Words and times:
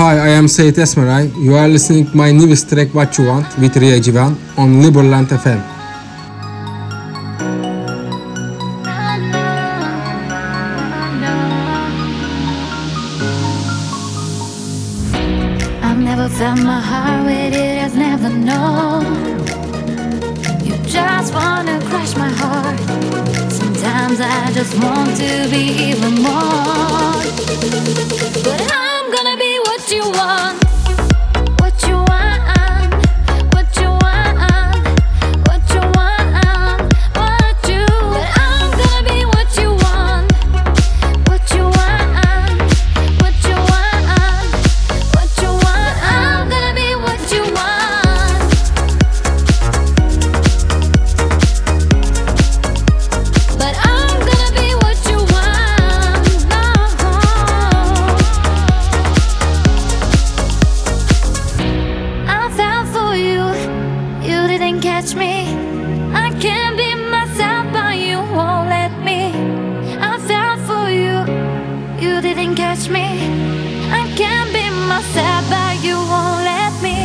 Hi, 0.00 0.16
I 0.16 0.28
am 0.30 0.46
Seyit 0.46 0.78
Esmeray. 0.78 1.28
You 1.44 1.56
are 1.56 1.68
listening 1.68 2.06
to 2.06 2.16
my 2.16 2.32
newest 2.32 2.70
track 2.70 2.88
What 2.94 3.18
You 3.18 3.26
Want 3.26 3.46
with 3.58 3.76
Ria 3.76 4.00
Jivan 4.00 4.32
on 4.56 4.80
Liberland 4.80 5.26
FM. 5.26 5.60
I've 15.84 15.98
never 15.98 16.30
felt 16.30 16.60
my 16.60 16.80
heart 16.80 17.26
with 17.26 17.52
it 17.52 17.76
has 17.84 17.94
never 17.94 18.30
known. 18.30 19.04
You 20.64 20.76
just 20.88 21.34
wanna 21.34 21.78
crush 21.90 22.16
my 22.16 22.32
heart. 22.40 22.80
Sometimes 23.52 24.18
I 24.18 24.50
just 24.54 24.72
want 24.82 25.14
to 25.18 25.30
be 25.52 25.64
even 25.90 26.14
more. 26.22 27.20
But 28.46 28.60
I'm 28.72 29.06
gonna 29.12 29.36
catch 65.00 65.14
me. 65.14 65.54
I 66.12 66.28
can't 66.40 66.76
be 66.76 66.94
myself, 66.94 67.72
but 67.72 67.96
you 67.96 68.18
won't 68.36 68.68
let 68.68 68.92
me. 69.02 69.32
I 69.98 70.18
fell 70.28 70.56
for 70.68 70.90
you, 70.90 71.16
you 72.04 72.20
didn't 72.20 72.54
catch 72.56 72.90
me. 72.90 73.06
I 73.90 74.02
can't 74.14 74.52
be 74.52 74.64
myself, 74.92 75.42
but 75.48 75.82
you 75.82 75.96
won't 76.12 76.42
let 76.52 76.74
me. 76.82 76.98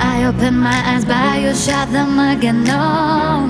I 0.00 0.24
open 0.24 0.58
my 0.58 0.78
eyes, 0.90 1.04
but 1.04 1.40
you 1.40 1.54
shut 1.54 1.92
them 1.92 2.18
again. 2.18 2.64
No, 2.64 3.46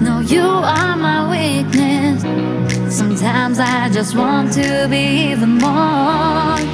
no, 0.00 0.18
you 0.18 0.42
are 0.42 0.96
my 0.96 1.20
weakness. 1.30 2.22
Sometimes 2.92 3.60
I 3.60 3.88
just 3.88 4.16
want 4.16 4.52
to 4.54 4.88
be 4.90 5.30
even 5.30 5.58
more. 5.58 6.71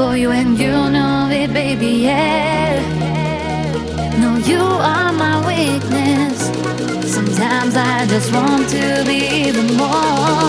For 0.00 0.16
you, 0.16 0.30
and 0.30 0.58
you 0.58 0.72
know 0.94 1.28
it, 1.30 1.52
baby. 1.52 1.92
Yeah. 2.08 2.80
No, 4.22 4.30
you 4.50 4.62
are 4.92 5.12
my 5.12 5.36
weakness. 5.50 6.38
Sometimes 7.16 7.76
I 7.76 8.06
just 8.06 8.32
want 8.32 8.66
to 8.70 9.04
be 9.06 9.18
even 9.44 9.66
more. 9.76 10.39